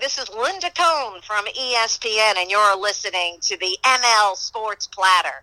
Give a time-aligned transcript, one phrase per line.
[0.00, 5.40] This is Linda Cohn from ESPN, and you're listening to the ML Sports Platter.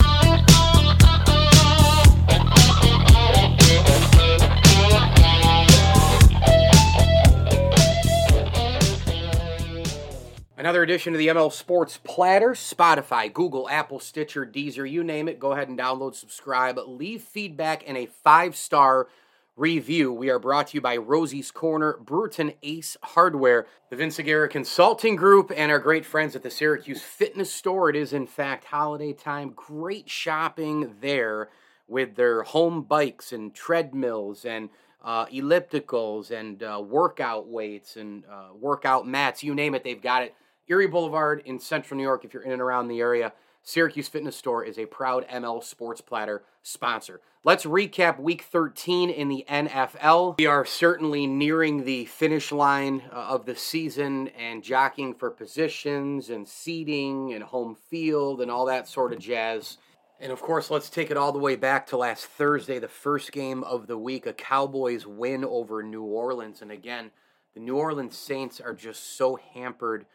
[10.56, 12.52] Another edition of the ML Sports Platter.
[12.52, 15.40] Spotify, Google, Apple, Stitcher, Deezer, you name it.
[15.40, 19.08] Go ahead and download, subscribe, leave feedback, and a five star
[19.56, 20.14] review.
[20.14, 25.16] We are brought to you by Rosie's Corner, Brewerton Ace Hardware, the Vince Aguirre Consulting
[25.16, 27.90] Group, and our great friends at the Syracuse Fitness Store.
[27.90, 29.52] It is, in fact, holiday time.
[29.52, 31.50] Great shopping there
[31.88, 34.70] with their home bikes and treadmills and
[35.04, 39.44] uh, ellipticals and uh, workout weights and uh, workout mats.
[39.44, 40.34] You name it, they've got it.
[40.68, 43.34] Erie Boulevard in Central New York, if you're in and around the area.
[43.64, 47.22] Syracuse Fitness Store is a proud ML Sports Platter sponsor.
[47.44, 50.38] Let's recap week 13 in the NFL.
[50.38, 56.30] We are certainly nearing the finish line uh, of the season and jockeying for positions
[56.30, 59.78] and seeding and home field and all that sort of jazz.
[60.20, 63.32] And of course, let's take it all the way back to last Thursday, the first
[63.32, 66.62] game of the week, a Cowboys win over New Orleans.
[66.62, 67.10] And again,
[67.56, 70.06] the New Orleans Saints are just so hampered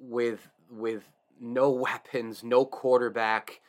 [0.00, 1.04] with with
[1.40, 3.60] no weapons, no quarterback.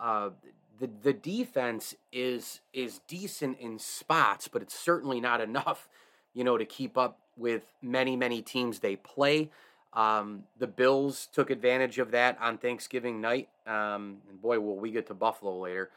[0.00, 0.30] Uh,
[0.78, 5.88] the the defense is is decent in spots, but it's certainly not enough,
[6.32, 9.50] you know, to keep up with many many teams they play.
[9.92, 14.90] Um, the Bills took advantage of that on Thanksgiving night, um, and boy, will we
[14.90, 15.90] get to Buffalo later.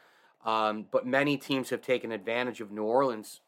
[0.44, 3.40] Um, but many teams have taken advantage of New Orleans,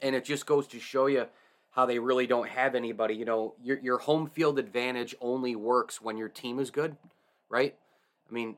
[0.00, 1.26] and it just goes to show you
[1.70, 3.14] how they really don't have anybody.
[3.14, 6.96] You know, your your home field advantage only works when your team is good,
[7.48, 7.74] right?
[8.28, 8.56] I mean,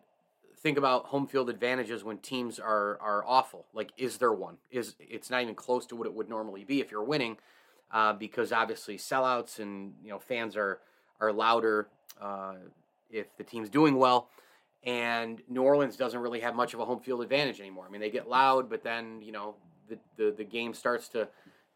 [0.63, 3.67] think about home field advantages when teams are are awful.
[3.73, 4.59] Like, is there one?
[4.71, 7.39] Is it's not even close to what it would normally be if you're winning,
[7.91, 10.81] uh, because obviously sellouts and you know fans are
[11.21, 11.89] are louder
[12.21, 12.55] uh,
[13.11, 14.29] if the team's doing well.
[14.83, 17.85] And New Orleans doesn't really have much of a home field advantage anymore.
[17.87, 19.57] I mean, they get loud, but then you know
[19.89, 21.29] the the, the game starts to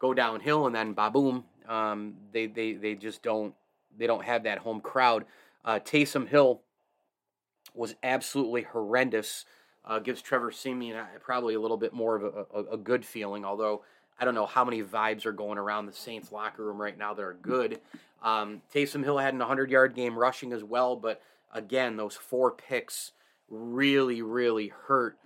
[0.05, 3.53] go downhill, and then boom, um, they they they just don't
[3.97, 5.25] they don't have that home crowd.
[5.63, 6.61] Uh, Taysom Hill
[7.73, 9.45] was absolutely horrendous.
[9.83, 13.05] Uh, gives Trevor Siemian uh, probably a little bit more of a, a, a good
[13.05, 13.83] feeling, although
[14.19, 17.13] I don't know how many vibes are going around the Saints locker room right now
[17.13, 17.79] that are good.
[18.23, 21.21] Um, Taysom Hill had an 100 yard game rushing as well, but
[21.53, 23.11] again, those four picks
[23.49, 25.17] really, really hurt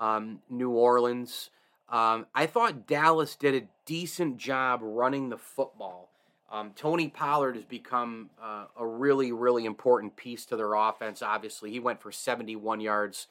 [0.00, 1.50] um, New Orleans.
[1.88, 6.10] Um, I thought Dallas did a decent job running the football.
[6.50, 11.22] Um, Tony Pollard has become uh, a really, really important piece to their offense.
[11.22, 13.26] Obviously, he went for 71 yards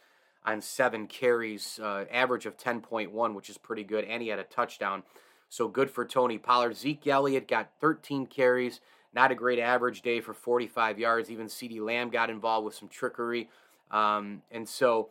[0.45, 4.43] on seven carries, uh, average of 10.1, which is pretty good, and he had a
[4.43, 5.03] touchdown.
[5.49, 6.75] So good for Tony Pollard.
[6.75, 8.81] Zeke Elliott got 13 carries,
[9.13, 11.31] not a great average day for 45 yards.
[11.31, 13.49] Even CeeDee Lamb got involved with some trickery.
[13.91, 15.09] Um, and so,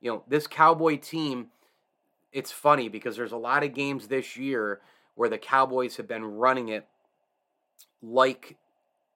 [0.00, 1.48] you know, this Cowboy team,
[2.32, 4.80] it's funny because there's a lot of games this year
[5.14, 6.86] where the Cowboys have been running it
[8.02, 8.56] like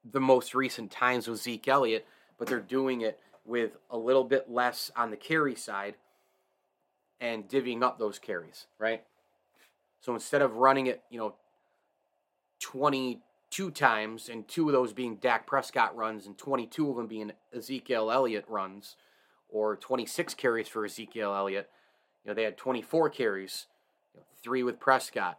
[0.04, 2.07] the most recent times with Zeke Elliott,
[2.39, 5.95] but they're doing it with a little bit less on the carry side
[7.21, 9.03] and divvying up those carries, right?
[10.01, 11.34] So instead of running it, you know,
[12.60, 17.33] 22 times and two of those being Dak Prescott runs and 22 of them being
[17.54, 18.97] Ezekiel Elliott runs
[19.48, 21.71] or 26 carries for Ezekiel Elliott,
[22.27, 23.67] you know, they had 24 carries,
[24.13, 25.39] you know, three with Prescott,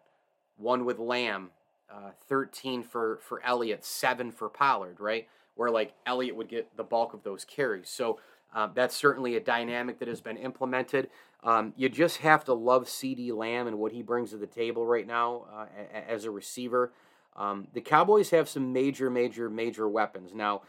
[0.55, 1.49] one with Lamb,
[1.91, 5.27] uh, 13 for, for Elliott, seven for Pollard, right?
[5.55, 7.89] Where like Elliott would get the bulk of those carries.
[7.89, 8.19] So
[8.55, 11.09] uh, that's certainly a dynamic that has been implemented.
[11.43, 14.85] Um, you just have to love CeeDee Lamb and what he brings to the table
[14.85, 15.65] right now uh,
[16.07, 16.93] as a receiver.
[17.35, 20.31] Um, the Cowboys have some major, major, major weapons.
[20.33, 20.61] Now,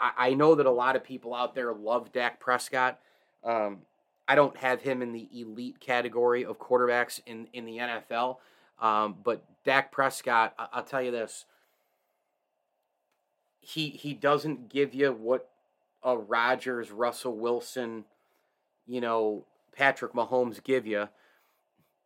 [0.00, 2.98] I, I know that a lot of people out there love Dak Prescott.
[3.44, 3.82] Um,
[4.28, 8.36] I don't have him in the elite category of quarterbacks in, in the NFL.
[8.80, 11.44] Um, but Dak Prescott, I, I'll tell you this.
[13.60, 15.48] He he doesn't give you what
[16.02, 18.04] a Rodgers, Russell Wilson,
[18.86, 21.08] you know, Patrick Mahomes give you,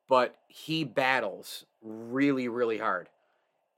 [0.09, 3.09] but he battles really, really hard.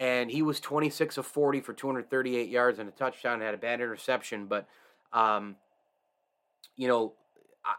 [0.01, 3.81] And he was 26 of 40 for 238 yards and a touchdown, had a bad
[3.81, 4.47] interception.
[4.47, 4.69] But,
[5.13, 5.57] um,
[6.77, 7.15] you know,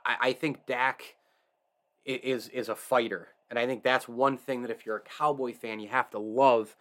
[0.06, 1.16] I, I think Dak
[2.06, 5.54] is is a fighter, and I think that's one thing that if you're a Cowboy
[5.54, 6.76] fan, you have to love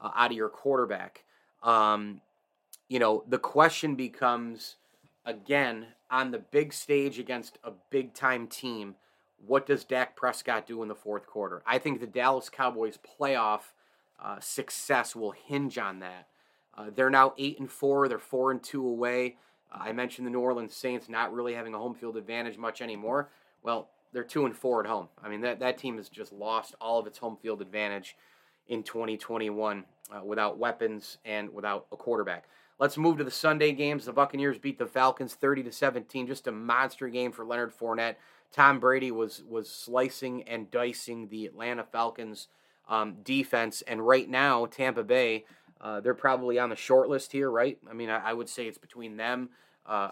[0.00, 1.24] uh, out of your quarterback.
[1.62, 2.20] Um,
[2.88, 4.76] you know, the question becomes
[5.24, 8.94] again on the big stage against a big time team.
[9.46, 11.62] What does Dak Prescott do in the fourth quarter?
[11.66, 13.60] I think the Dallas Cowboys playoff
[14.22, 16.28] uh, success will hinge on that.
[16.76, 18.08] Uh, they're now eight and four.
[18.08, 19.36] They're four and two away.
[19.74, 23.30] I mentioned the New Orleans Saints not really having a home field advantage much anymore.
[23.62, 25.08] Well, they're two and four at home.
[25.22, 28.16] I mean, that, that team has just lost all of its home field advantage
[28.68, 32.44] in 2021 uh, without weapons and without a quarterback.
[32.78, 34.04] Let's move to the Sunday games.
[34.04, 36.26] The Buccaneers beat the Falcons 30 to 17.
[36.26, 38.16] Just a monster game for Leonard Fournette.
[38.52, 42.48] Tom Brady was was slicing and dicing the Atlanta Falcons
[42.88, 45.44] um, defense, and right now Tampa Bay
[45.84, 47.78] uh, they're probably on the short list here, right?
[47.88, 49.50] I mean, I, I would say it's between them,
[49.84, 50.10] uh,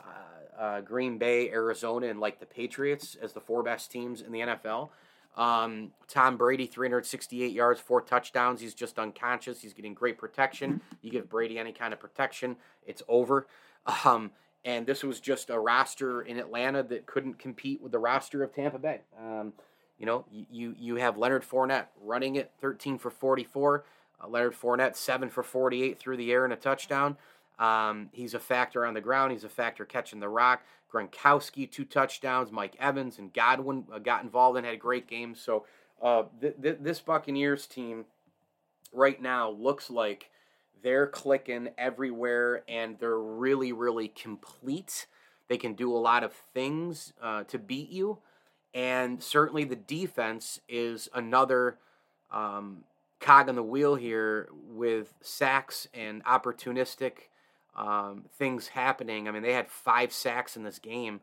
[0.59, 4.41] uh, Green Bay, Arizona, and like the Patriots as the four best teams in the
[4.41, 4.91] NFL.
[5.35, 8.61] Um, Tom Brady, 368 yards, four touchdowns.
[8.61, 9.63] He's just unconscious.
[9.63, 10.83] He's getting great protection.
[11.01, 13.47] You give Brady any kind of protection, it's over.
[14.05, 14.31] Um,
[14.65, 18.55] and this was just a roster in Atlanta that couldn't compete with the roster of
[18.55, 19.01] Tampa Bay.
[19.19, 19.55] Um,
[19.99, 23.85] you know, you you have Leonard Fournette running it 13 for 44.
[24.23, 27.17] Uh, Leonard Fournette, 7 for 48 through the air and a touchdown.
[27.59, 29.33] Um, he's a factor on the ground.
[29.33, 30.63] He's a factor catching the rock.
[30.93, 32.53] Gronkowski, two touchdowns.
[32.53, 35.41] Mike Evans and Godwin uh, got involved and had a great games.
[35.41, 35.65] So
[36.03, 38.05] uh, th- th- this Buccaneers team
[38.93, 40.31] right now looks like
[40.83, 45.07] they're clicking everywhere and they're really, really complete.
[45.49, 48.19] They can do a lot of things uh, to beat you.
[48.75, 51.79] And certainly the defense is another
[52.31, 52.85] um,
[53.23, 57.13] cog on the wheel here with sacks and opportunistic
[57.75, 59.29] um, things happening.
[59.29, 61.21] I mean, they had five sacks in this game,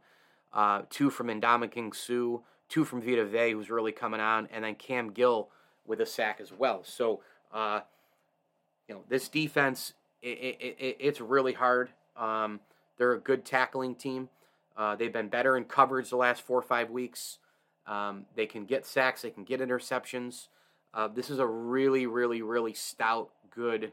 [0.53, 4.75] uh, two from Ndamukong Suh, two from Vita Vea, who's really coming on, and then
[4.75, 5.49] Cam Gill
[5.85, 6.83] with a sack as well.
[6.83, 7.21] So,
[7.53, 7.81] uh,
[8.87, 11.89] you know, this defense, it, it, it, it's really hard.
[12.17, 12.61] Um,
[12.97, 14.29] they're a good tackling team.
[14.75, 17.39] Uh, they've been better in coverage the last four or five weeks.
[17.85, 20.47] Um, they can get sacks, they can get interceptions.
[20.93, 23.91] Uh, this is a really, really, really stout, good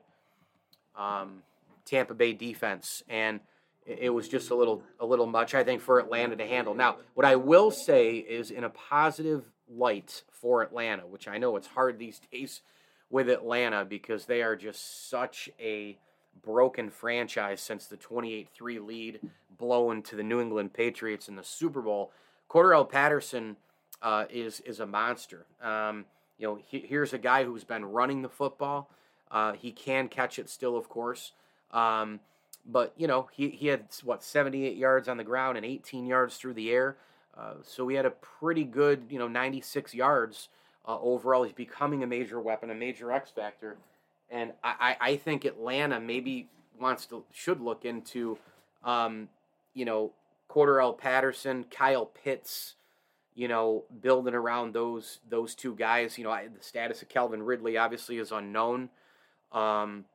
[0.96, 1.42] um,
[1.84, 3.40] Tampa Bay defense, and
[3.84, 6.74] it was just a little, a little much, I think, for Atlanta to handle.
[6.74, 11.56] Now, what I will say is, in a positive light for Atlanta, which I know
[11.56, 12.62] it's hard these days
[13.10, 15.98] with Atlanta because they are just such a
[16.42, 19.20] broken franchise since the 28-3 lead
[19.56, 22.12] blown to the New England Patriots in the Super Bowl.
[22.48, 23.56] Cordarrelle Patterson
[24.02, 25.46] uh, is is a monster.
[25.62, 26.04] Um,
[26.38, 28.90] you know, he, here's a guy who's been running the football.
[29.30, 31.32] Uh, he can catch it still, of course.
[31.72, 32.20] Um,
[32.64, 36.36] but, you know, he, he had, what, 78 yards on the ground and 18 yards
[36.36, 36.96] through the air.
[37.36, 40.48] Uh, so he had a pretty good, you know, 96 yards
[40.86, 41.42] uh, overall.
[41.42, 43.76] He's becoming a major weapon, a major X factor.
[44.30, 46.48] And I, I think Atlanta maybe
[46.80, 48.38] wants to, should look into,
[48.82, 49.28] um,
[49.74, 50.12] you know,
[50.50, 52.74] Cordarrelle Patterson, Kyle Pitts,
[53.36, 56.18] you know, building around those those two guys.
[56.18, 58.88] You know, I, the status of Calvin Ridley obviously is unknown,
[59.52, 60.06] um,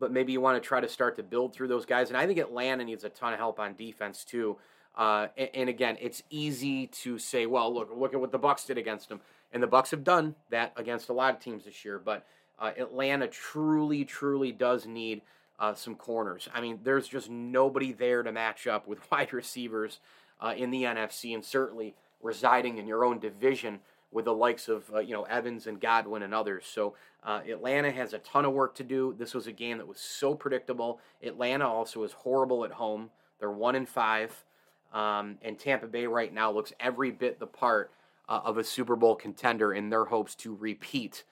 [0.00, 2.08] but maybe you want to try to start to build through those guys.
[2.08, 4.56] And I think Atlanta needs a ton of help on defense too.
[4.96, 8.64] Uh, and, and, again, it's easy to say, well, look, look at what the Bucks
[8.64, 9.20] did against them,
[9.52, 11.98] and the Bucks have done that against a lot of teams this year.
[11.98, 12.26] But
[12.58, 15.22] uh, Atlanta truly, truly does need
[15.60, 16.48] uh, some corners.
[16.52, 20.00] I mean, there's just nobody there to match up with wide receivers
[20.40, 23.80] uh, in the NFC, and certainly residing in your own division
[24.12, 26.64] with the likes of uh, you know Evans and Godwin and others.
[26.66, 29.14] So uh, Atlanta has a ton of work to do.
[29.18, 31.00] This was a game that was so predictable.
[31.22, 33.10] Atlanta also is horrible at home.
[33.38, 34.44] They're one in five,
[34.92, 37.92] um, and Tampa Bay right now looks every bit the part
[38.28, 41.24] uh, of a Super Bowl contender in their hopes to repeat.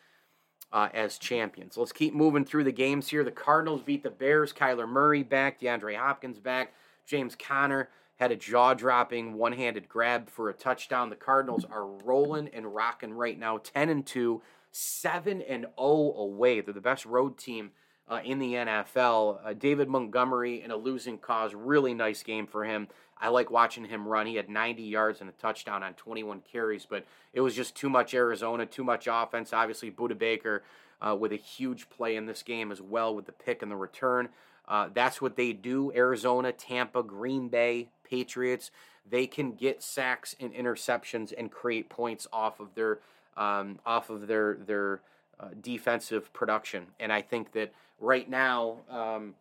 [0.71, 1.79] Uh, as champions.
[1.79, 3.25] Let's keep moving through the games here.
[3.25, 4.53] The Cardinals beat the Bears.
[4.53, 5.59] Kyler Murray back.
[5.59, 6.75] DeAndre Hopkins back.
[7.07, 11.11] James Conner had a jaw dropping one handed grab for a touchdown.
[11.11, 16.61] The Cardinals are rolling and rocking right now, 10 and 2, 7 and 0 away.
[16.61, 17.71] They're the best road team
[18.09, 19.39] uh, in the NFL.
[19.45, 22.89] Uh, David Montgomery in a losing cause, really nice game for him.
[23.21, 24.27] I like watching him run.
[24.27, 27.89] He had 90 yards and a touchdown on 21 carries, but it was just too
[27.89, 29.53] much Arizona, too much offense.
[29.53, 30.63] Obviously, Budda Baker
[31.01, 33.77] uh, with a huge play in this game as well with the pick and the
[33.77, 34.29] return.
[34.69, 35.91] Uh, that's what they do.
[35.97, 38.71] Arizona, Tampa, Green Bay, Patriots.
[39.11, 42.99] They can get sacks and interceptions and create points off of their
[43.37, 45.01] um, off of their their
[45.41, 46.89] uh, defensive production.
[47.01, 49.35] And I think that right now, um,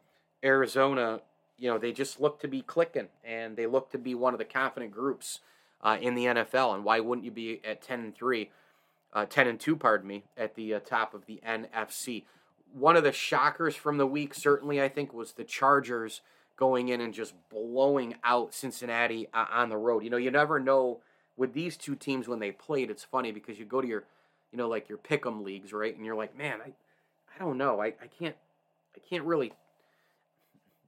[0.43, 1.19] Arizona,
[1.57, 4.38] you know, they just look to be clicking and they look to be one of
[4.39, 5.41] the confident groups
[5.81, 6.75] uh, in the NFL.
[6.75, 8.51] And why wouldn't you be at ten and three?
[9.13, 12.25] Uh, 10 and 2, pardon me, at the uh, top of the NFC.
[12.77, 16.22] One of the shockers from the week, certainly, I think, was the Chargers
[16.57, 20.03] going in and just blowing out Cincinnati uh, on the road.
[20.03, 21.00] You know, you never know
[21.38, 22.89] with these two teams when they played.
[22.89, 24.03] It's funny because you go to your,
[24.51, 25.96] you know, like your pick'em leagues, right?
[25.96, 26.74] And you're like, man, I,
[27.36, 28.36] I don't know, I, I can't,
[28.96, 29.53] I can't really,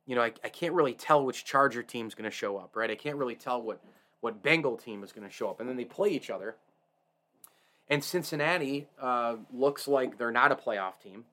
[0.05, 2.89] you know, I, I can't really tell which Charger team's going to show up, right?
[2.89, 3.79] I can't really tell what
[4.21, 6.55] what Bengal team is going to show up, and then they play each other.
[7.87, 11.25] And Cincinnati uh, looks like they're not a playoff team,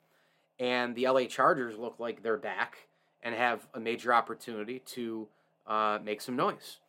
[0.59, 2.87] and the LA Chargers look like they're back
[3.21, 5.27] and have a major opportunity to
[5.65, 6.79] uh, make some noise.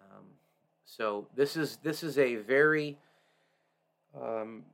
[0.00, 0.24] Um,
[0.84, 2.98] so this is this is a very
[4.20, 4.64] um,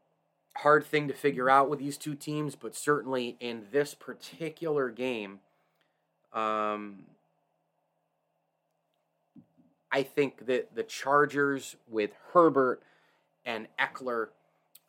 [0.56, 5.40] hard thing to figure out with these two teams, but certainly in this particular game,
[6.32, 7.04] um,
[9.90, 12.82] I think that the Chargers with Herbert
[13.44, 14.28] and Ekeler,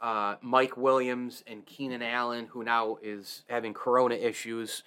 [0.04, 4.84] uh, Mike Williams and Keenan Allen, who now is having Corona issues,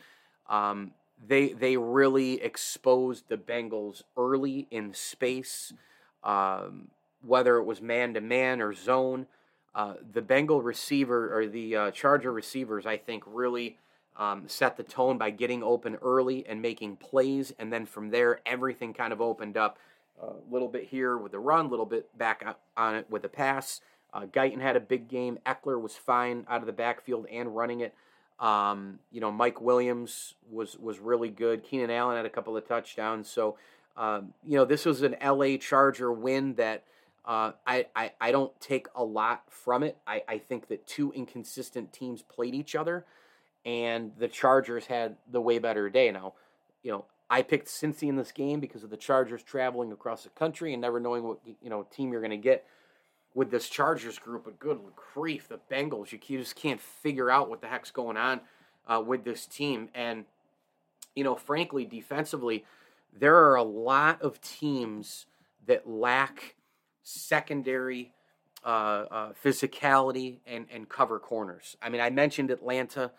[0.51, 0.93] um,
[1.27, 5.73] they they really exposed the Bengals early in space,
[6.23, 6.89] um,
[7.23, 9.27] whether it was man to man or zone.
[9.75, 13.79] Uh, the Bengal receiver or the uh, Charger receivers, I think, really
[14.19, 18.41] um, set the tone by getting open early and making plays, and then from there,
[18.45, 19.79] everything kind of opened up.
[20.19, 23.29] A little bit here with the run, a little bit back on it with the
[23.29, 23.83] pass.
[24.17, 25.39] Uh, Guyton had a big game.
[25.45, 27.95] Ekeler was fine out of the backfield and running it.
[28.41, 31.63] Um, you know, Mike Williams was was really good.
[31.63, 33.29] Keenan Allen had a couple of touchdowns.
[33.29, 33.59] So,
[33.97, 36.85] um, you know, this was an LA Charger win that
[37.27, 39.99] uh, I, I I don't take a lot from it.
[40.07, 43.05] I, I think that two inconsistent teams played each other,
[43.67, 46.11] and the Chargers had the way better day.
[46.11, 46.35] Now,
[46.83, 50.31] you know, I picked Cincy in this game because of the Chargers traveling across the
[50.31, 52.67] country and never knowing what you know team you're going to get
[53.37, 54.45] with this Chargers group.
[54.47, 54.81] But good
[55.13, 58.41] grief, the Bengals, you just can't figure out what the heck's going on
[58.89, 59.91] uh, with this team.
[59.95, 60.25] And
[61.15, 62.65] you know, frankly, defensively,
[63.13, 65.27] there are a lot of teams
[65.67, 66.57] that lack
[67.03, 68.13] secondary
[68.65, 71.77] uh, uh, physicality and and cover corners.
[71.81, 73.13] I mean, I mentioned Atlanta,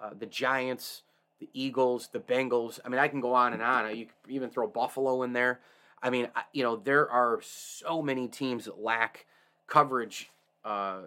[0.00, 1.02] uh, the Giants
[1.40, 2.78] the Eagles, the Bengals.
[2.84, 3.96] I mean, I can go on and on.
[3.96, 5.60] You even throw Buffalo in there.
[6.00, 9.26] I mean, you know, there are so many teams that lack
[9.66, 10.30] coverage
[10.64, 11.00] uh,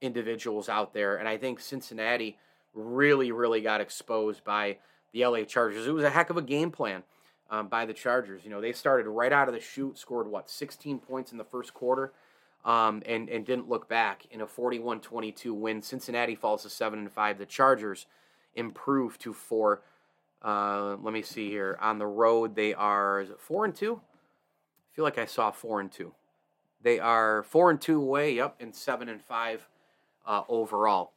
[0.00, 2.38] individuals out there, and I think Cincinnati
[2.74, 4.78] really, really got exposed by
[5.12, 5.86] the LA Chargers.
[5.86, 7.02] It was a heck of a game plan
[7.50, 8.42] um, by the Chargers.
[8.44, 11.44] You know, they started right out of the chute, scored what 16 points in the
[11.44, 12.12] first quarter.
[12.64, 15.82] Um, and, and didn't look back in a 41-22 win.
[15.82, 17.38] Cincinnati falls to seven and five.
[17.38, 18.06] The Chargers
[18.56, 19.82] improve to four.
[20.42, 21.78] Uh, let me see here.
[21.80, 24.00] On the road, they are is it four and two?
[24.00, 26.12] I feel like I saw four and two.
[26.86, 28.34] They are four and two away.
[28.34, 29.68] Yep, and seven and five
[30.24, 31.14] uh, overall.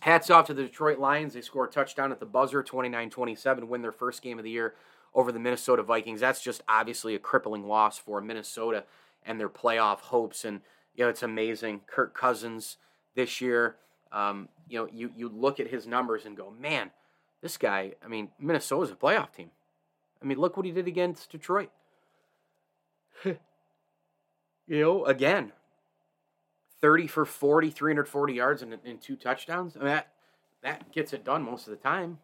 [0.00, 1.34] Hats off to the Detroit Lions.
[1.34, 4.74] They score a touchdown at the buzzer, 29-27, win their first game of the year
[5.14, 6.18] over the Minnesota Vikings.
[6.18, 8.82] That's just obviously a crippling loss for Minnesota
[9.24, 10.44] and their playoff hopes.
[10.44, 10.62] And
[10.96, 11.82] you know, it's amazing.
[11.86, 12.78] Kirk Cousins
[13.14, 13.76] this year
[14.10, 16.90] um, you know, you, you look at his numbers and go, man,
[17.40, 19.50] this guy, I mean, Minnesota's a playoff team.
[20.20, 21.70] I mean, look what he did against Detroit.
[24.66, 25.52] you know, again,
[26.80, 29.76] 30 for 40, 340 yards and, and two touchdowns.
[29.76, 30.08] I mean, that,
[30.62, 32.18] that gets it done most of the time.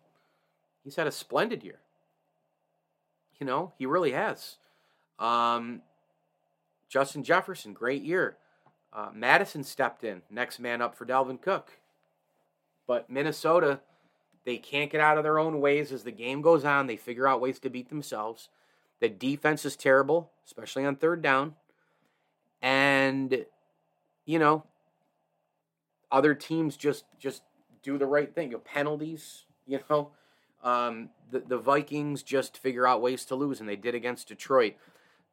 [0.85, 1.81] He's had a splendid year.
[3.39, 4.57] You know, he really has.
[5.19, 5.83] Um,
[6.89, 8.37] Justin Jefferson, great year.
[8.93, 11.79] Uh, Mattison stepped in, next man up for Dalvin Cook.
[12.87, 13.81] But Minnesota,
[14.45, 16.87] they can't get out of their own ways as the game goes on.
[16.87, 18.49] They figure out ways to beat themselves.
[19.01, 21.55] The defense is terrible, especially on third down.
[22.61, 23.45] And,
[24.25, 24.65] you know,
[26.11, 27.43] other teams just just
[27.83, 28.55] do the right thing.
[28.65, 30.11] Penalties, you know.
[30.63, 34.75] Um, the, the Vikings just figure out ways to lose, and they did against Detroit.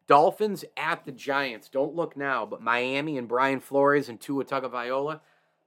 [0.07, 1.67] Dolphins at the Giants.
[1.67, 5.21] Don't look now, but Miami and Brian Flores and Tua Tagovailoa,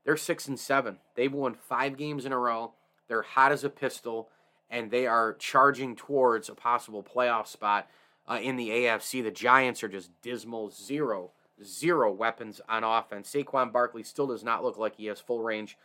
[0.05, 0.99] They're six and seven.
[1.17, 2.73] They've won five games in a row.
[3.09, 4.29] They're hot as a pistol,
[4.71, 7.89] and they are charging towards a possible playoff spot
[8.29, 9.23] uh, in the AFC.
[9.23, 11.33] The Giants are just dismal, zero,
[11.65, 13.31] zero weapons on offense.
[13.33, 15.77] Saquon Barkley still does not look like he has full range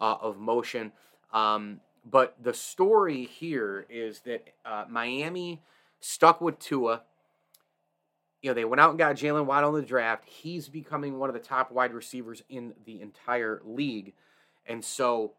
[0.00, 0.92] uh, of motion.
[1.32, 5.62] Um, but the story here is that uh, Miami
[6.00, 7.02] stuck with Tua.
[8.42, 10.24] You know, they went out and got Jaylen Waddle in the draft.
[10.26, 14.14] He's becoming one of the top wide receivers in the entire league.
[14.66, 15.34] And so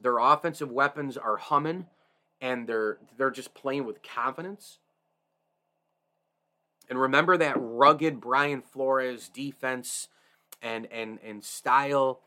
[0.00, 1.86] their offensive weapons are humming
[2.40, 4.78] and they're they're just playing with confidence.
[6.88, 10.08] And remember that rugged Brian Flores defense
[10.62, 12.20] and and and style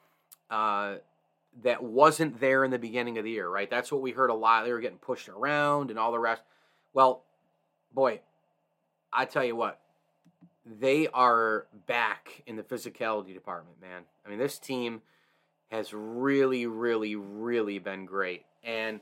[0.50, 0.96] uh,
[1.63, 3.70] that wasn't there in the beginning of the year, right?
[3.70, 4.66] That's what we heard a lot.
[4.66, 6.44] They were getting pushed around and all the rest.
[6.94, 7.24] Well,
[7.94, 8.22] boy,
[9.12, 9.80] I tell you what,
[10.66, 14.04] they are back in the physicality department, man.
[14.25, 15.01] I mean, this team
[15.70, 18.46] has really, really, really been great.
[18.63, 19.00] And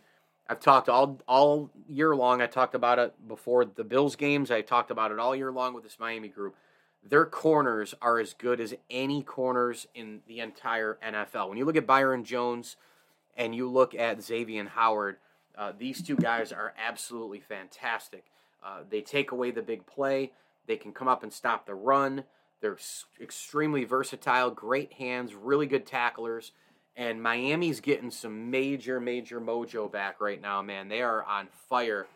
[0.50, 2.42] I've talked all all year long.
[2.42, 4.50] I talked about it before the Bills games.
[4.51, 6.56] I talked about it all year long with this Miami group.
[7.04, 11.50] Their corners are as good as any corners in the entire NFL.
[11.50, 12.75] When you look at Byron Jones
[13.36, 15.18] and you look at Xavier Howard,
[15.58, 18.25] uh, these two guys are absolutely fantastic.
[18.63, 20.32] Uh, they take away the big play.
[20.66, 22.24] They can come up and stop the run.
[22.62, 22.77] They're
[23.22, 26.51] extremely versatile, great hands, really good tacklers.
[26.98, 30.89] And Miami's getting some major, major mojo back right now, man.
[30.89, 32.08] They are on fire.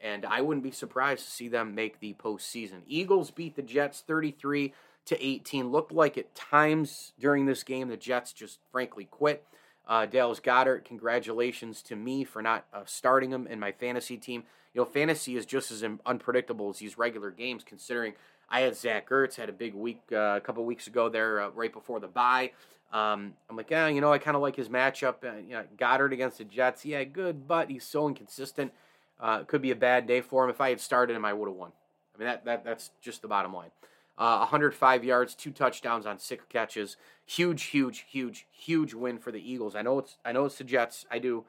[0.00, 2.80] And I wouldn't be surprised to see them make the postseason.
[2.86, 4.72] Eagles beat the Jets 33
[5.04, 5.70] to 18.
[5.70, 9.44] Looked like at times during this game the Jets just frankly quit.
[9.86, 14.44] Uh, Dallas Goedert, congratulations to me for not uh, starting him in my fantasy team.
[14.74, 18.14] You know, fantasy is just as unpredictable as these regular games, considering
[18.48, 21.50] I had Zach Ertz, had a big week uh, a couple weeks ago there, uh,
[21.50, 22.52] right before the bye.
[22.92, 25.24] Um, I'm like, yeah, you know, I kind of like his matchup.
[25.24, 28.72] Uh, you know, Goedert against the Jets, yeah, good, but he's so inconsistent.
[29.20, 30.50] Uh, could be a bad day for him.
[30.50, 31.72] If I had started him, I would have won.
[32.14, 33.70] I mean, that, that that's just the bottom line.
[34.18, 36.96] Uh, 105 yards, two touchdowns on six catches.
[37.24, 39.74] Huge, huge, huge, huge win for the Eagles.
[39.76, 41.06] I know it's I know it's the Jets.
[41.10, 41.44] I do,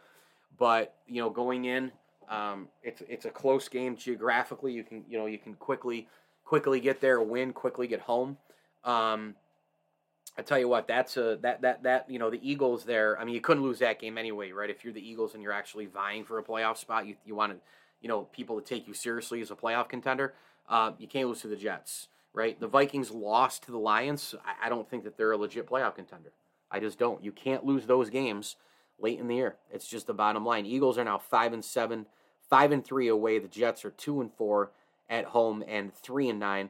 [0.57, 1.91] but you know, going in,
[2.29, 4.73] um, it's it's a close game geographically.
[4.73, 6.07] You can you know you can quickly
[6.45, 8.38] quickly get there, win, quickly get home.
[8.84, 9.36] Um,
[10.38, 13.19] I tell you what, that's a that that that you know the Eagles there.
[13.19, 14.69] I mean, you couldn't lose that game anyway, right?
[14.69, 17.53] If you're the Eagles and you're actually vying for a playoff spot, you you want
[17.53, 17.60] to
[18.01, 20.34] you know people to take you seriously as a playoff contender.
[20.69, 22.57] Uh, you can't lose to the Jets, right?
[22.60, 24.34] The Vikings lost to the Lions.
[24.45, 26.31] I, I don't think that they're a legit playoff contender.
[26.71, 27.21] I just don't.
[27.21, 28.55] You can't lose those games
[29.01, 29.55] late in the year.
[29.71, 30.65] It's just the bottom line.
[30.65, 32.05] Eagles are now five and seven,
[32.49, 33.39] five and three away.
[33.39, 34.71] The Jets are two and four
[35.09, 36.69] at home and three and nine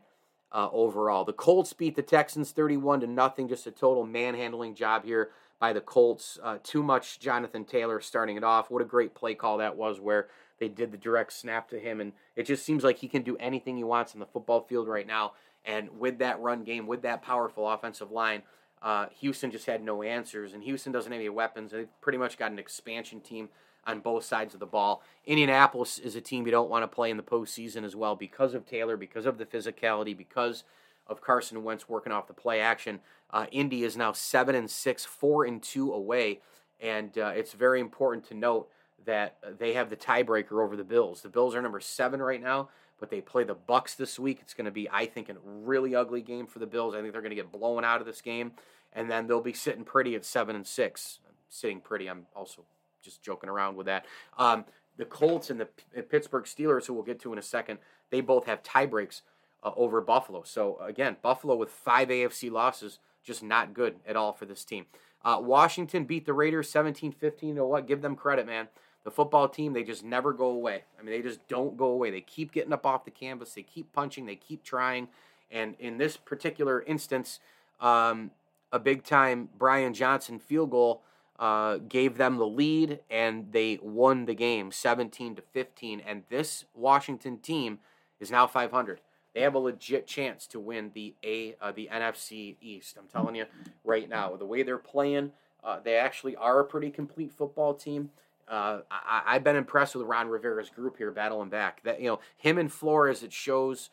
[0.51, 1.23] uh, overall.
[1.23, 3.47] The Colts beat the Texans 31 to nothing.
[3.47, 6.39] Just a total manhandling job here by the Colts.
[6.43, 8.69] Uh, too much Jonathan Taylor starting it off.
[8.69, 10.27] What a great play call that was where
[10.59, 11.99] they did the direct snap to him.
[12.01, 14.87] And it just seems like he can do anything he wants on the football field
[14.87, 15.33] right now.
[15.63, 18.43] And with that run game, with that powerful offensive line,
[18.81, 20.53] uh, Houston just had no answers.
[20.53, 21.71] And Houston doesn't have any weapons.
[21.71, 23.49] They've pretty much got an expansion team
[23.85, 25.03] on both sides of the ball.
[25.25, 28.53] Indianapolis is a team you don't want to play in the postseason as well because
[28.53, 30.63] of Taylor, because of the physicality, because
[31.07, 32.99] of Carson Wentz working off the play action.
[33.31, 36.41] Uh, Indy is now seven and six, four and two away,
[36.79, 38.69] and uh, it's very important to note
[39.05, 41.21] that they have the tiebreaker over the Bills.
[41.21, 42.69] The Bills are number seven right now,
[43.01, 44.37] but they play the Bucks this week.
[44.41, 46.93] It's going to be, I think, a really ugly game for the Bills.
[46.93, 48.51] I think they're going to get blown out of this game,
[48.93, 51.19] and then they'll be sitting pretty at seven and six.
[51.49, 52.07] Sitting pretty.
[52.07, 52.63] I'm also
[53.01, 54.05] just joking around with that.
[54.37, 54.65] Um,
[54.97, 57.79] the Colts and the P- Pittsburgh Steelers, who we'll get to in a second,
[58.11, 59.23] they both have tie breaks
[59.63, 60.43] uh, over Buffalo.
[60.43, 64.85] So again, Buffalo with five AFC losses, just not good at all for this team.
[65.25, 67.41] Uh, Washington beat the Raiders 17-15.
[67.41, 67.87] You know what?
[67.87, 68.67] Give them credit, man.
[69.03, 70.83] The football team, they just never go away.
[70.99, 72.11] I mean, they just don't go away.
[72.11, 73.53] They keep getting up off the canvas.
[73.53, 74.25] They keep punching.
[74.25, 75.07] They keep trying.
[75.49, 77.39] And in this particular instance,
[77.79, 78.31] um,
[78.71, 81.01] a big time Brian Johnson field goal
[81.39, 85.99] uh, gave them the lead, and they won the game 17 to 15.
[85.99, 87.79] And this Washington team
[88.19, 89.01] is now 500.
[89.33, 92.97] They have a legit chance to win the A uh, the NFC East.
[92.97, 93.45] I'm telling you
[93.83, 95.31] right now, the way they're playing,
[95.63, 98.11] uh, they actually are a pretty complete football team.
[98.47, 101.84] Uh, I, have been impressed with Ron Rivera's group here, battling back.
[101.84, 103.89] That you know, him and Flores, it shows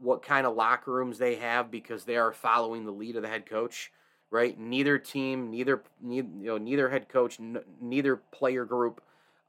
[0.00, 3.28] what kind of locker rooms they have because they are following the lead of the
[3.28, 3.92] head coach
[4.30, 4.58] right?
[4.58, 9.00] Neither team, neither, you know, neither head coach, n- neither player group,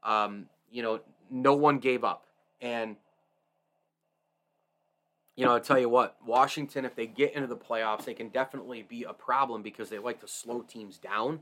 [0.02, 2.26] um, you know, no one gave up.
[2.60, 2.96] And
[5.36, 8.28] you know, I'll tell you what, Washington, if they get into the playoffs, they can
[8.28, 11.40] definitely be a problem because they like to slow teams down.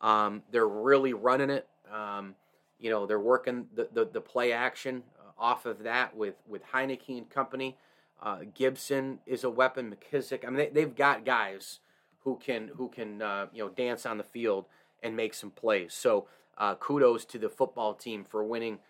[0.00, 1.66] Um, they're really running it.
[1.92, 2.36] Um,
[2.84, 6.62] you know, they're working the, the, the play action uh, off of that with, with
[6.66, 7.78] Heinicke and company.
[8.22, 9.90] Uh, Gibson is a weapon.
[9.90, 10.44] McKissic.
[10.46, 11.80] I mean, they, they've got guys
[12.24, 14.66] who can who can uh, you know dance on the field
[15.02, 15.94] and make some plays.
[15.94, 16.26] So
[16.58, 18.80] uh, kudos to the football team for winning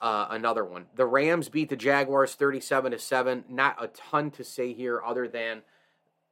[0.00, 0.86] uh, another one.
[0.94, 3.44] The Rams beat the Jaguars 37 to 7.
[3.48, 5.62] Not a ton to say here other than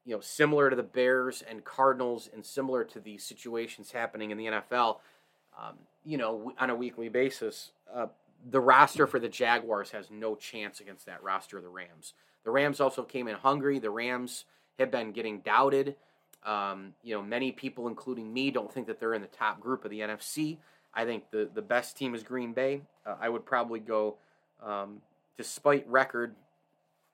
[0.05, 4.39] you know similar to the Bears and Cardinals and similar to the situations happening in
[4.39, 4.99] the NFL.
[5.61, 8.07] Um, you know, on a weekly basis, uh,
[8.51, 12.15] the roster for the Jaguars has no chance against that roster of the Rams.
[12.45, 13.79] The Rams also came in hungry.
[13.79, 14.45] The Rams
[14.79, 15.97] have been getting doubted.
[16.45, 19.85] Um, you know, many people, including me, don't think that they're in the top group
[19.85, 20.59] of the NFC.
[20.93, 22.83] I think the, the best team is Green Bay.
[23.07, 24.17] Uh, I would probably go,
[24.63, 25.01] um,
[25.37, 26.35] despite record,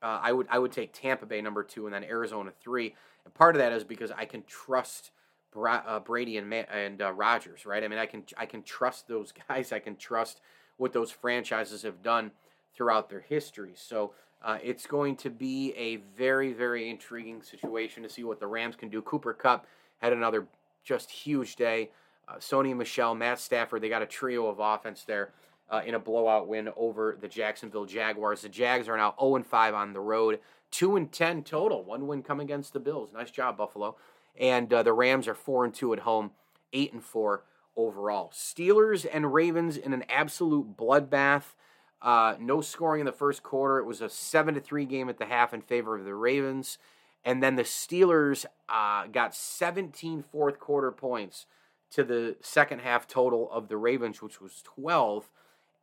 [0.01, 2.95] uh, I would I would take Tampa Bay number two and then Arizona three.
[3.25, 5.11] And part of that is because I can trust
[5.51, 7.83] Bra- uh, Brady and Ma- and uh, Rodgers, right?
[7.83, 9.71] I mean, I can I can trust those guys.
[9.71, 10.41] I can trust
[10.77, 12.31] what those franchises have done
[12.73, 13.73] throughout their history.
[13.75, 18.47] So uh, it's going to be a very, very intriguing situation to see what the
[18.47, 19.01] Rams can do.
[19.01, 20.47] Cooper Kupp had another
[20.83, 21.91] just huge day.
[22.27, 25.31] Uh, Sony Michel, Matt Stafford, they got a trio of offense there
[25.69, 28.41] uh, in a blowout win over the Jacksonville Jaguars.
[28.41, 30.39] The Jags are now 0 5 on the road,
[30.71, 31.83] 2 and 10 total.
[31.83, 33.11] One win come against the Bills.
[33.13, 33.97] Nice job, Buffalo.
[34.39, 36.31] And uh, the Rams are 4 and 2 at home,
[36.71, 37.43] 8 and 4
[37.75, 38.31] overall.
[38.33, 41.55] Steelers and Ravens in an absolute bloodbath.
[42.01, 43.79] Uh, no scoring in the first quarter.
[43.79, 46.77] It was a seven to three game at the half in favor of the Ravens,
[47.25, 51.45] and then the Steelers uh, got 17 fourth quarter points
[51.91, 55.29] to the second half total of the Ravens, which was 12.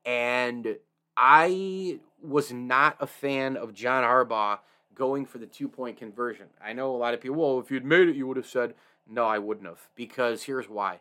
[0.07, 0.77] And
[1.17, 4.61] I was not a fan of John Harbaugh
[4.97, 6.47] going for the two point conversion.
[6.63, 8.75] I know a lot of people, well, if you'd made it, you would have said,
[9.09, 11.01] no, I wouldn't have, because here's why.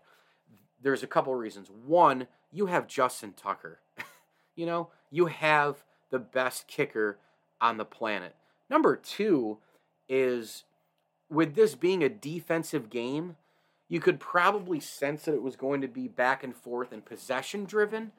[0.82, 1.70] There's a couple reasons.
[1.86, 3.80] One, you have Justin Tucker.
[4.56, 7.18] you know, you have the best kicker
[7.60, 8.36] on the planet.
[8.70, 9.58] Number two
[10.08, 10.66] is
[11.30, 13.38] with this being a defensive game,
[13.88, 17.66] you could probably sense that it was going to be back and forth and possession
[17.66, 18.12] driven.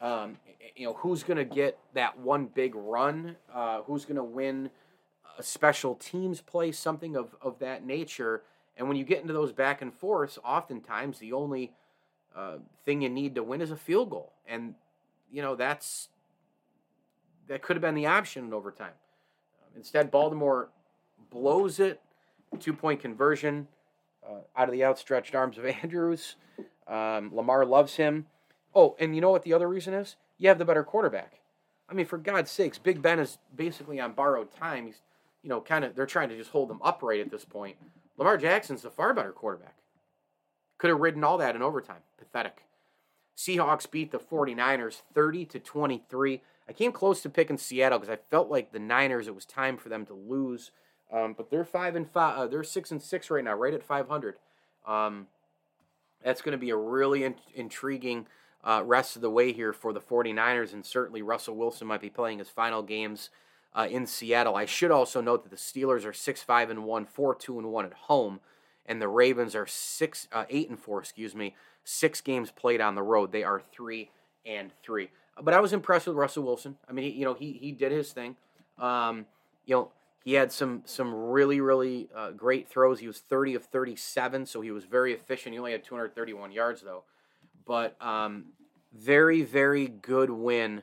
[0.00, 0.36] Um,
[0.76, 3.36] you know, who's going to get that one big run?
[3.52, 4.70] Uh, who's going to win
[5.40, 6.72] special teams play?
[6.72, 8.42] Something of, of that nature.
[8.76, 11.72] And when you get into those back and forths, oftentimes the only
[12.36, 14.32] uh, thing you need to win is a field goal.
[14.46, 14.74] And,
[15.30, 16.08] you know, that's
[17.48, 18.92] that could have been the option in overtime.
[19.62, 20.68] Um, instead, Baltimore
[21.30, 22.00] blows it,
[22.60, 23.66] two point conversion
[24.26, 26.36] uh, out of the outstretched arms of Andrews.
[26.86, 28.26] Um, Lamar loves him.
[28.74, 30.16] Oh, and you know what the other reason is?
[30.38, 31.40] You have the better quarterback.
[31.88, 34.86] I mean, for God's sakes, Big Ben is basically on borrowed time.
[34.86, 35.00] He's,
[35.48, 37.78] you know, kind of, they're trying to just hold them upright at this point.
[38.18, 39.76] Lamar Jackson's the far better quarterback.
[40.76, 42.02] Could have ridden all that in overtime.
[42.18, 42.64] Pathetic.
[43.34, 46.42] Seahawks beat the 49ers 30 to 23.
[46.68, 49.78] I came close to picking Seattle because I felt like the Niners, it was time
[49.78, 50.70] for them to lose.
[51.10, 52.38] Um, but they're five and five.
[52.38, 54.34] Uh, they're six and six right now, right at 500.
[54.86, 55.28] Um,
[56.22, 58.26] that's going to be a really in- intriguing
[58.62, 62.10] uh, rest of the way here for the 49ers, and certainly Russell Wilson might be
[62.10, 63.30] playing his final games
[63.74, 64.56] uh, in Seattle.
[64.56, 67.70] I should also note that the Steelers are six five and one, four two and
[67.70, 68.40] one at home,
[68.86, 71.00] and the Ravens are six uh, eight and four.
[71.00, 71.54] Excuse me,
[71.84, 73.32] six games played on the road.
[73.32, 74.10] They are three
[74.44, 75.10] and three.
[75.40, 76.76] But I was impressed with Russell Wilson.
[76.88, 78.36] I mean, he, you know, he he did his thing.
[78.78, 79.26] Um,
[79.64, 79.90] you know,
[80.24, 83.00] he had some some really really uh, great throws.
[83.00, 85.52] He was 30 of 37, so he was very efficient.
[85.52, 87.04] He only had 231 yards though,
[87.66, 88.46] but um,
[88.92, 90.82] very very good win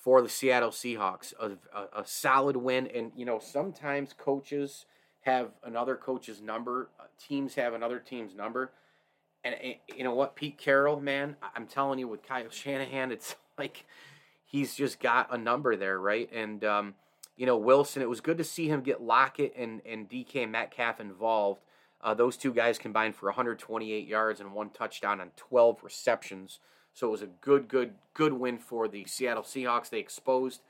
[0.00, 1.34] for the Seattle Seahawks.
[1.38, 4.86] A, a, a, solid win, and you know sometimes coaches
[5.20, 6.88] have another coach's number.
[6.98, 8.72] Uh, teams have another team's number,
[9.44, 13.36] and, and you know what, Pete Carroll, man, I'm telling you, with Kyle Shanahan, it's
[13.58, 13.84] like
[14.44, 16.30] he's just got a number there, right?
[16.32, 16.94] And um,
[17.36, 20.98] you know, Wilson, it was good to see him get Lockett and, and DK Metcalf
[20.98, 21.62] involved.
[22.02, 26.58] Uh, those two guys combined for 128 yards and one touchdown on 12 receptions.
[26.92, 29.90] So it was a good, good, good win for the Seattle Seahawks.
[29.90, 30.60] They exposed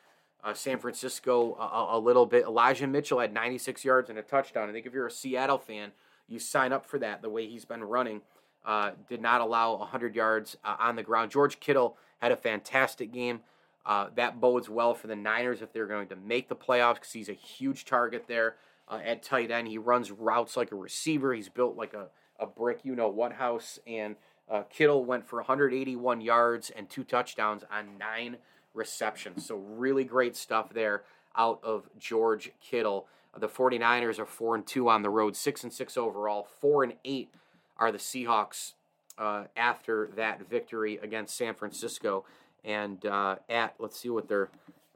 [0.42, 2.44] uh, San Francisco a, a, little bit.
[2.44, 4.68] Elijah Mitchell had 96 yards and a touchdown.
[4.68, 5.92] I think if you're a Seattle fan,
[6.28, 8.22] you sign up for that the way he's been running.
[8.64, 11.30] Uh, did not allow 100 yards uh, on the ground.
[11.30, 13.40] George Kittle had a fantastic game.
[13.86, 17.12] Uh, that bodes well for the Niners if they're going to make the playoffs because
[17.12, 18.56] he's a huge target there
[18.88, 19.68] uh, at tight end.
[19.68, 21.32] He runs routes like a receiver.
[21.32, 23.78] He's built like a, a brick, you know what house.
[23.86, 24.16] And
[24.50, 28.38] uh, Kittle went for 181 yards and two touchdowns on nine
[28.74, 29.46] receptions.
[29.46, 31.04] So really great stuff there
[31.36, 33.06] out of George Kittle.
[33.38, 36.48] The 49ers are 4 and 2 on the road, 6 and 6 overall.
[36.60, 37.30] 4 and 8
[37.76, 38.72] are the Seahawks
[39.16, 42.24] uh, after that victory against San Francisco.
[42.64, 44.50] And uh, at, let's see what their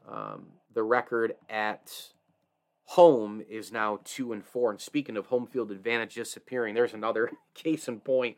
[0.07, 2.09] um, the record at
[2.83, 4.71] home is now 2 and 4.
[4.71, 8.37] And speaking of home field advantage disappearing, there's another case in point.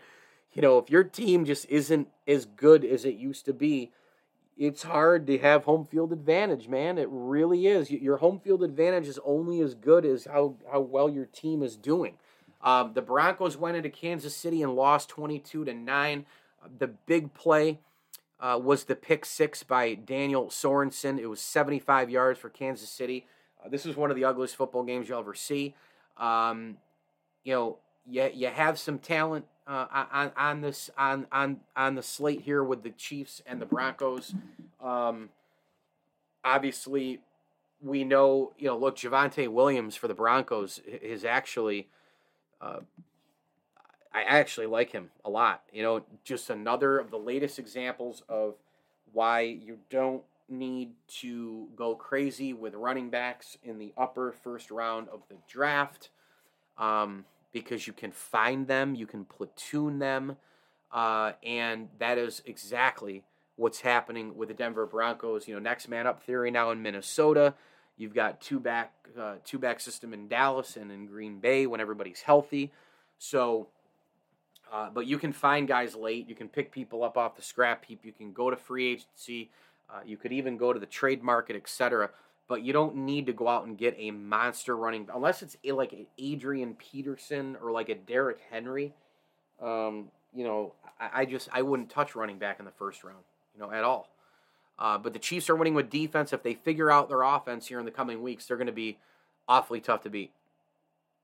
[0.57, 3.91] You know, if your team just isn't as good as it used to be,
[4.57, 6.97] it's hard to have home field advantage, man.
[6.97, 7.91] It really is.
[7.91, 11.77] Your home field advantage is only as good as how, how well your team is
[11.77, 12.15] doing.
[12.63, 16.25] Um, the Broncos went into Kansas City and lost 22 to 9.
[16.79, 17.77] The big play
[18.39, 21.19] uh, was the pick six by Daniel Sorensen.
[21.19, 23.27] It was 75 yards for Kansas City.
[23.63, 25.75] Uh, this is one of the ugliest football games you'll ever see.
[26.17, 26.77] Um,
[27.43, 27.77] you know,
[28.09, 32.63] you, you have some talent uh, on on this on on on the slate here
[32.63, 34.33] with the Chiefs and the Broncos.
[34.81, 35.29] Um,
[36.43, 37.19] obviously,
[37.81, 38.77] we know you know.
[38.77, 41.87] Look, Javonte Williams for the Broncos is actually.
[42.61, 42.79] Uh,
[44.13, 45.61] I actually like him a lot.
[45.71, 48.55] You know, just another of the latest examples of
[49.13, 55.09] why you don't need to go crazy with running backs in the upper first round
[55.09, 56.09] of the draft.
[56.77, 57.25] Um,
[57.59, 60.37] because you can find them, you can platoon them,
[60.91, 63.23] uh, and that is exactly
[63.55, 65.47] what's happening with the Denver Broncos.
[65.47, 67.55] You know, next man up theory now in Minnesota.
[67.97, 71.81] You've got two back uh, two back system in Dallas and in Green Bay when
[71.81, 72.71] everybody's healthy.
[73.17, 73.67] So,
[74.71, 76.29] uh, but you can find guys late.
[76.29, 78.01] You can pick people up off the scrap heap.
[78.03, 79.49] You can go to free agency.
[79.89, 82.11] Uh, you could even go to the trade market, etc
[82.47, 85.91] but you don't need to go out and get a monster running unless it's like
[85.91, 88.93] an Adrian Peterson or like a Derrick Henry.
[89.61, 93.23] Um, you know, I, I, just I wouldn't touch running back in the first round,
[93.53, 94.09] you know, at all.
[94.79, 96.31] Uh, but the Chiefs are winning with defense.
[96.31, 98.97] If they figure out their offense here in the coming weeks, they're going to be
[99.47, 100.31] awfully tough to beat.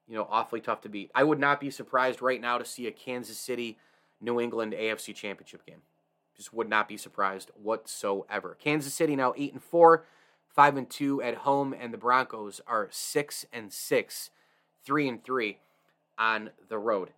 [0.07, 1.11] You know, awfully tough to beat.
[1.15, 3.77] I would not be surprised right now to see a Kansas City,
[4.19, 5.83] New England AFC Championship game.
[6.35, 8.57] Just would not be surprised whatsoever.
[8.59, 10.03] Kansas City now eight and four
[10.53, 14.29] five and two at home, and the Broncos are six and six,
[14.85, 15.59] three and three
[16.17, 17.09] on the road.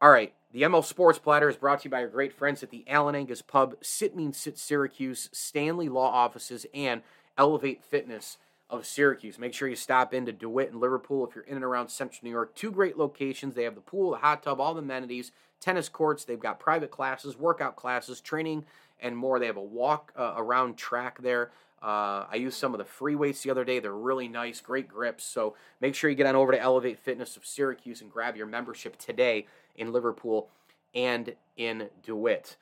[0.00, 2.70] All right, the ML Sports Platter is brought to you by our great friends at
[2.70, 7.02] the Allen Angus Pub, Sit Mean Sit Syracuse, Stanley Law Offices, and
[7.36, 8.38] Elevate Fitness
[8.70, 9.38] of Syracuse.
[9.38, 12.30] Make sure you stop into DeWitt and Liverpool if you're in and around Central New
[12.30, 12.54] York.
[12.54, 13.54] Two great locations.
[13.54, 16.24] They have the pool, the hot tub, all the amenities, tennis courts.
[16.24, 18.66] They've got private classes, workout classes, training,
[19.00, 19.38] and more.
[19.38, 21.50] They have a walk uh, around track there.
[21.82, 23.78] Uh, I used some of the free weights the other day.
[23.78, 25.24] They're really nice, great grips.
[25.24, 28.46] So make sure you get on over to Elevate Fitness of Syracuse and grab your
[28.46, 30.48] membership today in Liverpool
[30.94, 32.56] and in DeWitt.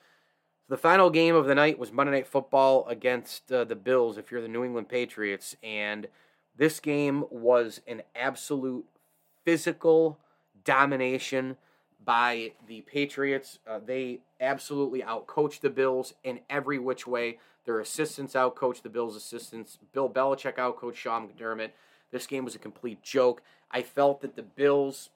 [0.69, 4.31] The final game of the night was Monday Night Football against uh, the Bills, if
[4.31, 5.55] you're the New England Patriots.
[5.63, 6.07] And
[6.57, 8.85] this game was an absolute
[9.45, 10.19] physical
[10.65, 11.55] domination
[12.03, 13.59] by the Patriots.
[13.65, 17.39] Uh, they absolutely outcoached the Bills in every which way.
[17.67, 19.77] Their assistants outcoached the Bills' assistants.
[19.91, 21.71] Bill Belichick outcoached Sean McDermott.
[22.11, 23.41] This game was a complete joke.
[23.69, 25.09] I felt that the Bills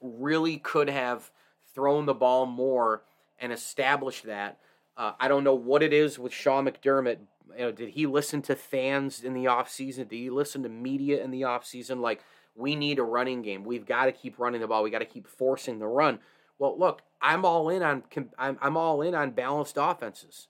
[0.00, 1.30] really could have
[1.74, 3.02] thrown the ball more
[3.38, 4.58] and established that.
[4.96, 7.18] Uh, I don't know what it is with Sean McDermott.
[7.52, 10.08] You know, did he listen to fans in the offseason?
[10.08, 12.00] Did he listen to media in the offseason?
[12.00, 13.64] Like, we need a running game.
[13.64, 14.82] We've got to keep running the ball.
[14.82, 16.20] We got to keep forcing the run.
[16.58, 18.04] Well, look, I'm all in on
[18.38, 20.48] I'm, I'm all in on balanced offenses.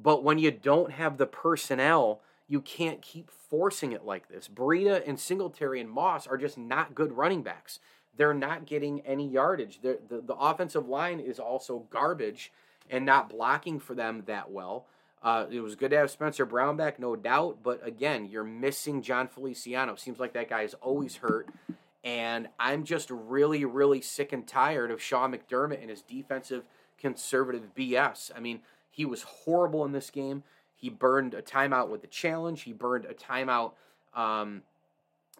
[0.00, 4.48] But when you don't have the personnel, you can't keep forcing it like this.
[4.48, 7.80] Breida and Singletary and Moss are just not good running backs.
[8.16, 9.80] They're not getting any yardage.
[9.82, 12.52] The, the, the offensive line is also garbage
[12.90, 14.86] and not blocking for them that well.
[15.22, 17.58] Uh, it was good to have Spencer Brown back, no doubt.
[17.62, 19.96] But again, you're missing Jon Feliciano.
[19.96, 21.48] Seems like that guy is always hurt.
[22.04, 26.64] And I'm just really, really sick and tired of Sean McDermott and his defensive
[26.98, 28.30] conservative BS.
[28.34, 28.60] I mean,
[28.98, 30.42] he was horrible in this game.
[30.74, 32.62] He burned a timeout with the challenge.
[32.62, 33.74] He burned a timeout
[34.12, 34.62] um,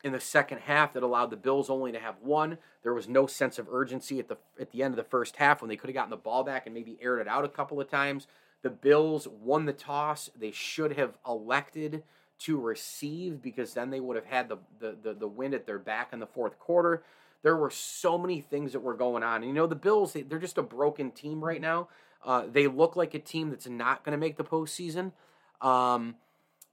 [0.04, 2.58] in the second half that allowed the Bills only to have one.
[2.84, 5.60] There was no sense of urgency at the at the end of the first half
[5.60, 7.80] when they could have gotten the ball back and maybe aired it out a couple
[7.80, 8.28] of times.
[8.62, 10.30] The Bills won the toss.
[10.38, 12.04] They should have elected
[12.38, 15.80] to receive because then they would have had the, the, the, the wind at their
[15.80, 17.02] back in the fourth quarter.
[17.42, 19.42] There were so many things that were going on.
[19.42, 21.88] And, you know, the Bills, they, are just a broken team right now.
[22.24, 25.12] Uh, they look like a team that's not going to make the postseason.
[25.60, 26.16] Um,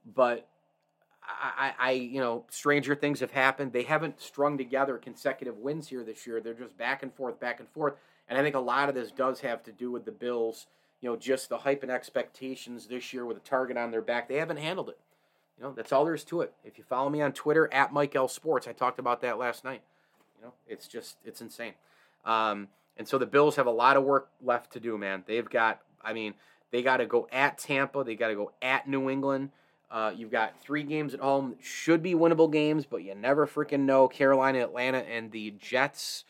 [0.04, 0.48] but
[1.22, 3.72] I, I, you know, stranger things have happened.
[3.72, 6.40] They haven't strung together consecutive wins here this year.
[6.40, 7.94] They're just back and forth, back and forth.
[8.28, 10.66] And I think a lot of this does have to do with the Bills,
[11.00, 14.28] you know, just the hype and expectations this year with a target on their back.
[14.28, 14.98] They haven't handled it.
[15.58, 16.52] You know, that's all there is to it.
[16.64, 19.64] If you follow me on Twitter at Mike L Sports, I talked about that last
[19.64, 19.80] night.
[20.38, 21.74] You know, it's just it's insane.
[22.24, 25.24] Um, and so the Bills have a lot of work left to do, man.
[25.26, 26.34] They've got, I mean,
[26.70, 29.50] they got to go at Tampa, they got to go at New England.
[29.90, 33.80] Uh, you've got three games at home, should be winnable games, but you never freaking
[33.80, 34.08] know.
[34.08, 36.24] Carolina, Atlanta, and the Jets.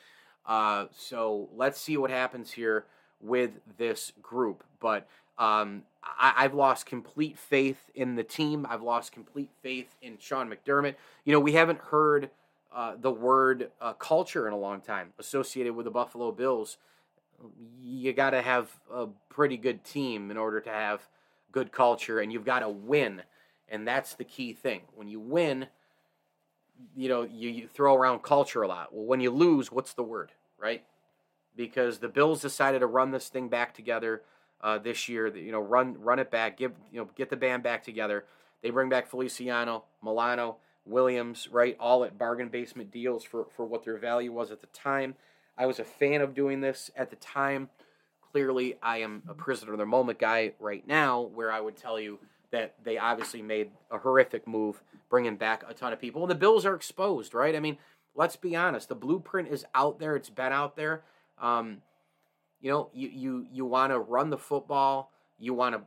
[0.44, 2.84] Uh, so let's see what happens here
[3.20, 4.62] with this group.
[4.78, 8.66] But um, I, I've lost complete faith in the team.
[8.68, 10.94] I've lost complete faith in Sean McDermott.
[11.24, 12.30] You know, we haven't heard
[12.74, 16.78] uh, the word uh, culture in a long time associated with the Buffalo Bills.
[17.82, 21.08] You got to have a pretty good team in order to have
[21.52, 23.22] good culture, and you've got to win.
[23.68, 24.82] And that's the key thing.
[24.94, 25.66] When you win,
[26.94, 28.92] you know, you, you throw around culture a lot.
[28.94, 30.84] Well, when you lose, what's the word, right?
[31.56, 34.22] Because the Bills decided to run this thing back together
[34.60, 35.34] uh, this year.
[35.34, 38.24] You know, run run it back, give you know, get the band back together.
[38.62, 41.76] They bring back Feliciano, Milano, Williams, right?
[41.78, 45.14] All at bargain basement deals for for what their value was at the time.
[45.58, 47.70] I was a fan of doing this at the time.
[48.32, 51.98] Clearly, I am a prisoner of the moment guy right now, where I would tell
[51.98, 52.18] you
[52.50, 56.22] that they obviously made a horrific move bringing back a ton of people.
[56.22, 57.54] And the Bills are exposed, right?
[57.56, 57.78] I mean,
[58.14, 58.88] let's be honest.
[58.88, 60.16] The blueprint is out there.
[60.16, 61.02] It's been out there.
[61.40, 61.78] Um,
[62.60, 65.10] you know, you you you want to run the football.
[65.38, 65.82] You want to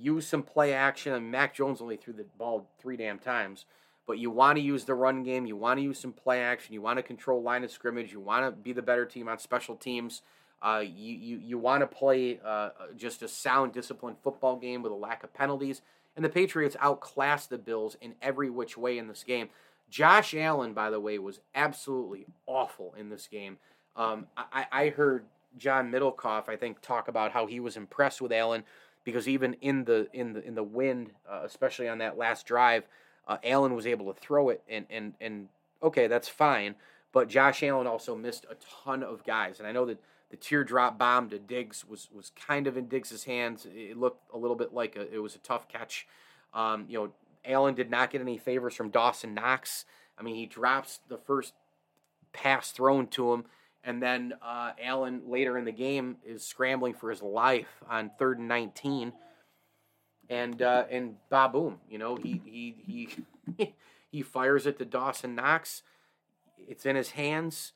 [0.00, 1.12] use some play action.
[1.12, 3.66] And Mac Jones only threw the ball three damn times.
[4.06, 5.46] But you want to use the run game.
[5.46, 6.74] You want to use some play action.
[6.74, 8.12] You want to control line of scrimmage.
[8.12, 10.22] You want to be the better team on special teams.
[10.62, 14.92] Uh, you you, you want to play uh, just a sound, disciplined football game with
[14.92, 15.82] a lack of penalties.
[16.16, 19.48] And the Patriots outclassed the Bills in every which way in this game.
[19.90, 23.58] Josh Allen, by the way, was absolutely awful in this game.
[23.96, 25.24] Um, I, I heard
[25.56, 28.64] John Middlecoff, I think, talk about how he was impressed with Allen
[29.04, 32.84] because even in the in the in the wind, uh, especially on that last drive,
[33.26, 35.48] uh, Allen was able to throw it, and and and
[35.82, 36.74] okay, that's fine.
[37.12, 40.98] But Josh Allen also missed a ton of guys, and I know that the teardrop
[40.98, 43.66] bomb to Diggs was was kind of in Diggs's hands.
[43.72, 46.06] It looked a little bit like a, it was a tough catch.
[46.52, 47.12] Um, you know,
[47.44, 49.84] Allen did not get any favors from Dawson Knox.
[50.18, 51.54] I mean, he drops the first
[52.32, 53.44] pass thrown to him
[53.84, 58.38] and then uh, Allen later in the game is scrambling for his life on third
[58.38, 59.12] and 19.
[60.30, 63.08] And uh, and boom, you know, he he
[63.56, 63.74] he
[64.10, 65.82] he fires it to Dawson Knox.
[66.66, 67.72] It's in his hands,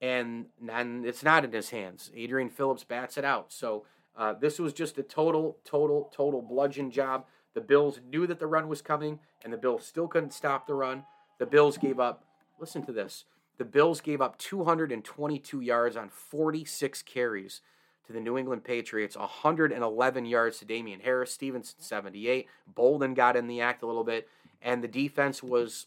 [0.00, 2.10] and and it's not in his hands.
[2.16, 3.52] Adrian Phillips bats it out.
[3.52, 3.84] So
[4.16, 7.26] uh, this was just a total, total, total bludgeon job.
[7.54, 10.74] The Bills knew that the run was coming, and the Bills still couldn't stop the
[10.74, 11.04] run.
[11.38, 12.24] The Bills gave up.
[12.58, 13.24] Listen to this.
[13.58, 17.60] The Bills gave up 222 yards on 46 carries
[18.06, 22.46] to the New England Patriots, 111 yards to Damien Harris, Stevenson 78.
[22.74, 24.28] Bolden got in the act a little bit,
[24.62, 25.86] and the defense was,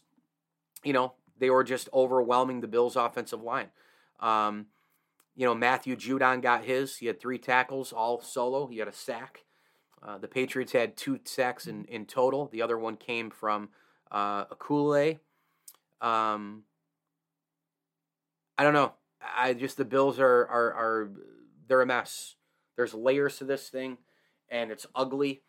[0.82, 3.68] you know, they were just overwhelming the Bills' offensive line.
[4.20, 4.66] Um,
[5.36, 6.96] you know, Matthew Judon got his.
[6.96, 8.66] He had three tackles, all solo.
[8.66, 9.44] He had a sack.
[10.02, 12.48] Uh, the Patriots had two sacks in, in total.
[12.52, 13.70] The other one came from
[14.12, 15.18] uh, Akule.
[16.00, 16.64] Um,
[18.56, 18.92] I don't know.
[19.36, 21.10] I just the Bills are are are
[21.66, 22.36] they're a mess.
[22.76, 23.98] There's layers to this thing,
[24.48, 25.42] and it's ugly,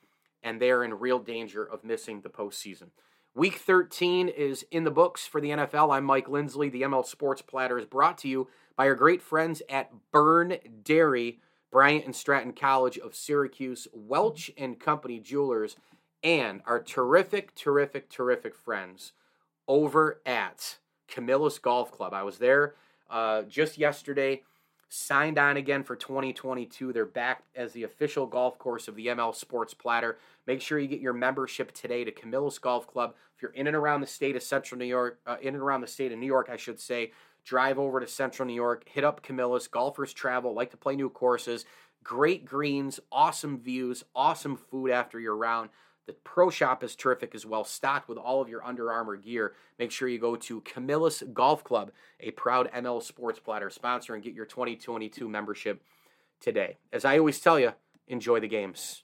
[0.44, 2.90] and they're in real danger of missing the postseason.
[3.34, 5.94] Week 13 is in the books for the NFL.
[5.94, 6.70] I'm Mike Lindsley.
[6.70, 8.48] The ML Sports Platter is brought to you
[8.78, 11.40] by our great friends at Byrne Dairy,
[11.72, 15.76] Bryant and Stratton College of Syracuse, Welch and Company Jewelers,
[16.24, 19.12] and our terrific, terrific, terrific friends
[19.68, 22.14] over at Camillus Golf Club.
[22.14, 22.76] I was there
[23.10, 24.44] uh, just yesterday.
[24.90, 26.94] Signed on again for 2022.
[26.94, 30.20] They're back as the official golf course of the ML Sports Platter.
[30.46, 33.16] Make sure you get your membership today to Camillus Golf Club.
[33.36, 35.82] If you're in and around the state of Central New York, uh, in and around
[35.82, 37.12] the state of New York, I should say,
[37.44, 39.68] drive over to Central New York, hit up Camillus.
[39.68, 41.66] Golfers travel, like to play new courses,
[42.04, 45.70] great greens, awesome views, awesome food after your round.
[46.08, 49.54] The pro shop is terrific as well, stocked with all of your Under Armour gear.
[49.80, 54.24] Make sure you go to Camillus Golf Club, a proud ML Sports Platter sponsor, and
[54.24, 55.82] get your 2022 membership
[56.40, 56.78] today.
[56.94, 57.74] As I always tell you,
[58.08, 59.04] enjoy the games.